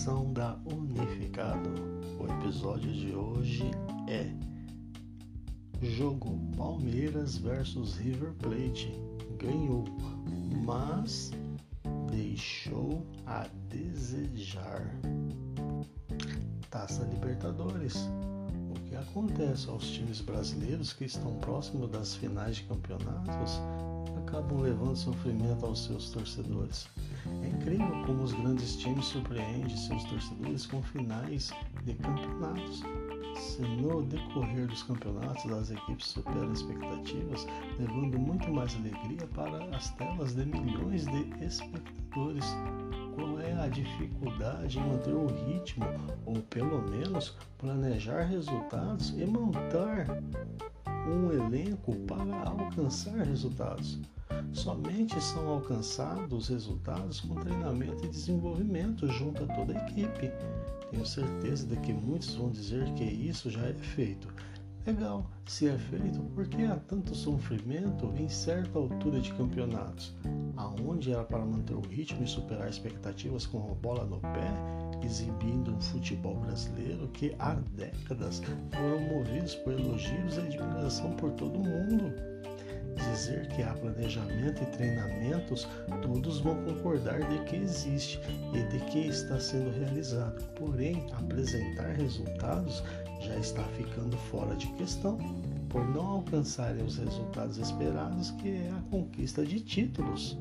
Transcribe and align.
Da 0.00 0.58
Unificado. 0.64 1.68
O 2.18 2.24
episódio 2.24 2.90
de 2.90 3.14
hoje 3.14 3.70
é 4.08 4.32
Jogo 5.86 6.38
Palmeiras 6.56 7.36
versus 7.36 7.96
River 7.96 8.32
Plate. 8.38 8.90
Ganhou, 9.36 9.84
mas 10.64 11.32
deixou 12.10 13.06
a 13.26 13.46
desejar. 13.68 14.90
Taça 16.70 17.04
Libertadores. 17.04 18.08
O 18.70 18.80
que 18.88 18.96
acontece 18.96 19.68
aos 19.68 19.86
times 19.90 20.22
brasileiros 20.22 20.94
que 20.94 21.04
estão 21.04 21.36
próximos 21.40 21.90
das 21.90 22.14
finais 22.14 22.56
de 22.56 22.62
campeonatos 22.62 23.60
acabam 24.40 24.60
levando 24.62 24.96
sofrimento 24.96 25.66
aos 25.66 25.84
seus 25.84 26.10
torcedores. 26.10 26.88
É 27.42 27.48
incrível 27.48 28.04
como 28.06 28.22
os 28.22 28.32
grandes 28.32 28.76
times 28.76 29.04
surpreendem 29.04 29.76
seus 29.76 30.02
torcedores 30.04 30.66
com 30.66 30.82
finais 30.82 31.50
de 31.84 31.94
campeonatos. 31.94 32.82
Se 33.36 33.62
no 33.62 34.02
decorrer 34.02 34.66
dos 34.66 34.82
campeonatos 34.82 35.50
as 35.52 35.70
equipes 35.70 36.06
superam 36.08 36.52
expectativas, 36.52 37.46
levando 37.78 38.18
muito 38.18 38.50
mais 38.50 38.74
alegria 38.76 39.26
para 39.34 39.64
as 39.76 39.90
telas 39.92 40.34
de 40.34 40.46
milhões 40.46 41.06
de 41.06 41.44
espectadores. 41.44 42.46
Qual 43.14 43.40
é 43.40 43.52
a 43.52 43.68
dificuldade 43.68 44.78
em 44.78 44.88
manter 44.88 45.14
o 45.14 45.26
ritmo, 45.26 45.84
ou 46.24 46.36
pelo 46.42 46.82
menos 46.90 47.36
planejar 47.58 48.22
resultados 48.22 49.10
e 49.10 49.24
montar 49.26 50.06
um 51.06 51.30
elenco 51.32 51.94
para 52.06 52.48
alcançar 52.48 53.18
resultados? 53.18 54.00
Somente 54.52 55.20
são 55.20 55.48
alcançados 55.48 56.48
resultados 56.48 57.20
com 57.20 57.34
treinamento 57.36 58.04
e 58.04 58.08
desenvolvimento 58.08 59.06
junto 59.08 59.44
a 59.44 59.46
toda 59.46 59.78
a 59.78 59.88
equipe. 59.88 60.30
Tenho 60.90 61.06
certeza 61.06 61.66
de 61.66 61.76
que 61.76 61.92
muitos 61.92 62.34
vão 62.34 62.50
dizer 62.50 62.92
que 62.94 63.04
isso 63.04 63.48
já 63.50 63.62
é 63.62 63.74
feito. 63.74 64.28
Legal, 64.86 65.30
se 65.46 65.68
é 65.68 65.76
feito, 65.76 66.20
por 66.34 66.48
que 66.48 66.64
há 66.64 66.76
tanto 66.76 67.14
sofrimento 67.14 68.12
em 68.16 68.28
certa 68.28 68.78
altura 68.78 69.20
de 69.20 69.32
campeonatos? 69.34 70.16
Aonde 70.56 71.12
era 71.12 71.22
para 71.22 71.44
manter 71.44 71.74
o 71.74 71.80
ritmo 71.82 72.24
e 72.24 72.26
superar 72.26 72.68
expectativas 72.68 73.46
com 73.46 73.70
a 73.70 73.74
bola 73.74 74.04
no 74.04 74.18
pé, 74.20 75.04
exibindo 75.04 75.74
um 75.74 75.80
futebol 75.80 76.36
brasileiro 76.40 77.08
que 77.08 77.36
há 77.38 77.54
décadas 77.76 78.42
foram 78.72 79.00
movidos 79.00 79.54
por 79.56 79.74
elogios 79.74 80.36
e 80.36 80.40
admiração 80.40 81.12
por 81.12 81.30
todo 81.32 81.58
mundo 81.58 82.29
dizer 82.96 83.46
que 83.48 83.62
há 83.62 83.72
planejamento 83.74 84.62
e 84.62 84.66
treinamentos, 84.66 85.68
todos 86.02 86.40
vão 86.40 86.62
concordar 86.64 87.20
de 87.28 87.38
que 87.44 87.56
existe 87.56 88.20
e 88.52 88.62
de 88.64 88.84
que 88.86 89.08
está 89.08 89.38
sendo 89.38 89.70
realizado. 89.78 90.42
Porém, 90.54 91.06
apresentar 91.12 91.94
resultados 91.94 92.82
já 93.20 93.36
está 93.36 93.62
ficando 93.76 94.16
fora 94.16 94.56
de 94.56 94.66
questão, 94.74 95.18
por 95.68 95.86
não 95.88 96.06
alcançarem 96.06 96.84
os 96.84 96.96
resultados 96.96 97.58
esperados, 97.58 98.30
que 98.32 98.48
é 98.48 98.70
a 98.70 98.82
conquista 98.90 99.44
de 99.44 99.60
títulos. 99.60 100.38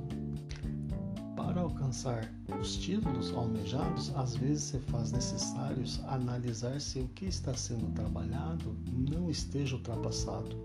Para 1.50 1.62
alcançar 1.62 2.32
os 2.62 2.78
títulos 2.78 3.34
almejados, 3.34 4.16
às 4.16 4.36
vezes 4.36 4.66
se 4.66 4.78
faz 4.78 5.12
necessário 5.12 5.84
analisar 6.08 6.80
se 6.80 7.00
o 7.00 7.08
que 7.08 7.26
está 7.26 7.56
sendo 7.56 7.92
trabalhado 7.96 8.78
não 8.94 9.32
esteja 9.32 9.76
ultrapassado 9.76 10.56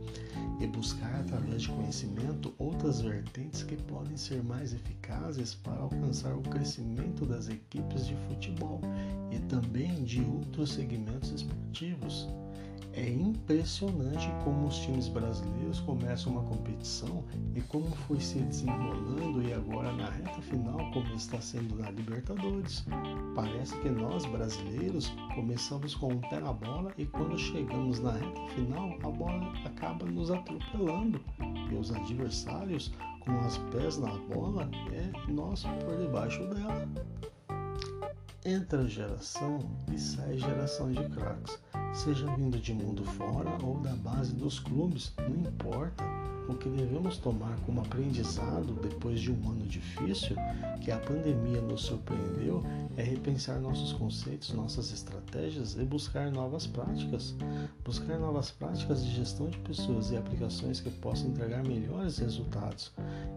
e 0.60 0.66
buscar, 0.66 1.20
através 1.20 1.62
de 1.62 1.68
conhecimento, 1.70 2.52
outras 2.58 3.00
vertentes 3.00 3.62
que 3.62 3.76
podem 3.76 4.14
ser 4.18 4.44
mais 4.44 4.74
eficazes 4.74 5.54
para 5.54 5.80
alcançar 5.80 6.36
o 6.36 6.42
crescimento 6.42 7.24
das 7.24 7.48
equipes 7.48 8.06
de 8.06 8.14
futebol 8.28 8.82
e 9.32 9.38
também 9.48 10.04
de 10.04 10.20
outros 10.20 10.74
segmentos 10.74 11.30
esportivos. 11.30 11.73
Impressionante 13.44 14.32
como 14.42 14.68
os 14.68 14.78
times 14.78 15.06
brasileiros 15.08 15.78
começam 15.80 16.32
uma 16.32 16.42
competição 16.44 17.22
e 17.54 17.60
como 17.60 17.84
foi 17.84 18.18
se 18.18 18.38
desenrolando 18.38 19.42
e 19.42 19.52
agora 19.52 19.92
na 19.92 20.08
reta 20.08 20.40
final 20.40 20.78
como 20.92 21.14
está 21.14 21.38
sendo 21.42 21.76
na 21.76 21.90
Libertadores. 21.90 22.86
Parece 23.34 23.78
que 23.80 23.90
nós 23.90 24.24
brasileiros 24.24 25.12
começamos 25.34 25.94
com 25.94 26.14
o 26.14 26.20
pé 26.30 26.40
na 26.40 26.54
bola 26.54 26.90
e 26.96 27.04
quando 27.04 27.38
chegamos 27.38 28.00
na 28.00 28.12
reta 28.12 28.46
final 28.54 28.96
a 29.02 29.10
bola 29.10 29.52
acaba 29.66 30.06
nos 30.06 30.30
atropelando 30.30 31.20
e 31.70 31.74
os 31.74 31.92
adversários 31.92 32.94
com 33.20 33.46
os 33.46 33.58
pés 33.74 33.98
na 33.98 34.16
bola 34.34 34.70
é 34.90 35.30
nós 35.30 35.64
por 35.64 35.98
debaixo 35.98 36.40
dela. 36.46 36.88
Entra 38.44 38.86
geração 38.86 39.58
e 39.90 39.98
sai 39.98 40.36
geração 40.36 40.92
de 40.92 41.02
craques 41.08 41.58
seja 41.94 42.26
vindo 42.34 42.58
de 42.58 42.74
mundo 42.74 43.04
fora 43.04 43.56
ou 43.62 43.78
da 43.78 43.94
base 43.94 44.34
dos 44.34 44.58
clubes, 44.58 45.12
não 45.28 45.36
importa. 45.36 46.04
O 46.46 46.54
que 46.54 46.68
devemos 46.68 47.16
tomar 47.16 47.56
como 47.64 47.80
aprendizado 47.80 48.74
depois 48.82 49.18
de 49.18 49.32
um 49.32 49.48
ano 49.48 49.64
difícil, 49.66 50.36
que 50.82 50.90
a 50.90 50.98
pandemia 50.98 51.62
nos 51.62 51.84
surpreendeu, 51.84 52.62
é 52.98 53.02
repensar 53.02 53.58
nossos 53.58 53.94
conceitos, 53.94 54.52
nossas 54.52 54.92
estratégias 54.92 55.74
e 55.74 55.84
buscar 55.84 56.30
novas 56.30 56.66
práticas. 56.66 57.34
Buscar 57.82 58.18
novas 58.18 58.50
práticas 58.50 59.02
de 59.02 59.12
gestão 59.12 59.48
de 59.48 59.56
pessoas 59.58 60.10
e 60.10 60.18
aplicações 60.18 60.80
que 60.80 60.90
possam 60.90 61.28
entregar 61.28 61.62
melhores 61.62 62.18
resultados. 62.18 62.92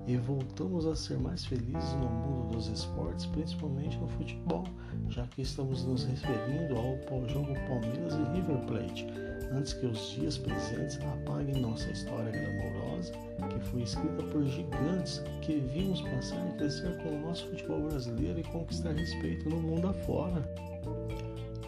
E 0.05 0.17
voltamos 0.17 0.85
a 0.85 0.93
ser 0.93 1.17
mais 1.17 1.45
felizes 1.45 1.93
no 1.93 2.09
mundo 2.09 2.51
dos 2.57 2.67
esportes, 2.67 3.25
principalmente 3.27 3.97
no 3.99 4.07
futebol, 4.09 4.65
já 5.09 5.25
que 5.27 5.41
estamos 5.41 5.83
nos 5.83 6.03
referindo 6.05 6.75
ao 6.77 7.27
jogo 7.27 7.53
Palmeiras 7.67 8.13
e 8.13 8.35
River 8.35 8.57
Plate 8.65 9.07
antes 9.51 9.73
que 9.73 9.85
os 9.85 10.09
dias 10.11 10.37
presentes 10.37 10.99
apaguem 11.01 11.61
nossa 11.61 11.89
história 11.91 12.31
glamourosa, 12.31 13.13
que 13.49 13.59
foi 13.69 13.81
escrita 13.81 14.23
por 14.23 14.43
gigantes 14.45 15.23
que 15.41 15.59
vimos 15.73 16.01
passar 16.01 16.45
e 16.49 16.57
crescer 16.57 16.97
com 16.97 17.09
o 17.09 17.19
nosso 17.21 17.47
futebol 17.47 17.89
brasileiro 17.89 18.39
e 18.39 18.43
conquistar 18.43 18.91
respeito 18.91 19.49
no 19.49 19.61
mundo 19.61 19.87
afora. 19.87 20.43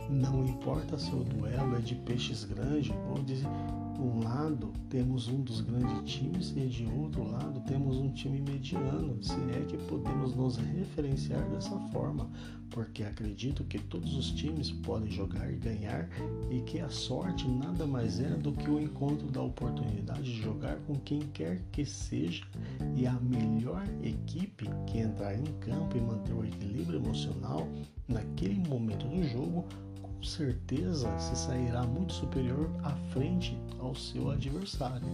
Não 0.09 0.43
importa 0.43 0.97
se 0.97 1.13
o 1.13 1.23
duelo 1.23 1.75
é 1.75 1.79
de 1.79 1.93
peixes 1.95 2.43
grandes 2.43 2.91
ou 3.09 3.23
de 3.23 3.35
um 3.99 4.23
lado 4.23 4.71
temos 4.89 5.27
um 5.27 5.41
dos 5.41 5.61
grandes 5.61 6.09
times 6.09 6.53
e 6.55 6.67
de 6.67 6.85
outro 6.85 7.29
lado 7.29 7.59
temos 7.61 7.97
um 7.97 8.09
time 8.11 8.39
mediano, 8.41 9.21
se 9.21 9.33
é 9.33 9.65
que 9.67 9.77
podemos 9.77 10.33
nos 10.35 10.55
referenciar 10.57 11.47
dessa 11.49 11.77
forma, 11.91 12.29
porque 12.69 13.03
acredito 13.03 13.63
que 13.65 13.77
todos 13.77 14.15
os 14.15 14.31
times 14.31 14.71
podem 14.71 15.11
jogar 15.11 15.51
e 15.51 15.57
ganhar 15.57 16.09
e 16.49 16.61
que 16.61 16.79
a 16.79 16.89
sorte 16.89 17.47
nada 17.47 17.85
mais 17.85 18.19
é 18.19 18.29
do 18.29 18.53
que 18.53 18.69
o 18.69 18.79
encontro 18.79 19.27
da 19.27 19.41
oportunidade 19.41 20.23
de 20.23 20.41
jogar 20.41 20.77
com 20.87 20.95
quem 20.95 21.19
quer 21.33 21.61
que 21.71 21.85
seja 21.85 22.45
e 22.95 23.05
a 23.05 23.19
melhor 23.19 23.85
equipe 24.01 24.69
que 24.87 24.99
entrar 24.99 25.35
em 25.35 25.43
campo 25.59 25.97
e 25.97 26.01
manter 26.01 26.33
o 26.33 26.45
equilíbrio 26.45 26.99
emocional 26.99 27.67
naquele 28.07 28.59
momento 28.67 29.07
do 29.07 29.23
jogo 29.23 29.65
com 30.19 30.23
certeza 30.25 31.17
se 31.17 31.33
sairá 31.33 31.83
muito 31.83 32.11
superior 32.11 32.69
à 32.83 32.91
frente 33.13 33.57
ao 33.79 33.95
seu 33.95 34.29
adversário. 34.29 35.07